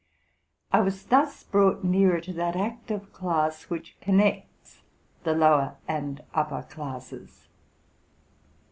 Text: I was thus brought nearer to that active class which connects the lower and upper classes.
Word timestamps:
I 0.71 0.79
was 0.79 1.05
thus 1.05 1.43
brought 1.43 1.83
nearer 1.83 2.19
to 2.21 2.33
that 2.33 2.55
active 2.55 3.13
class 3.13 3.65
which 3.69 3.95
connects 4.01 4.81
the 5.23 5.35
lower 5.35 5.75
and 5.87 6.23
upper 6.33 6.63
classes. 6.63 7.47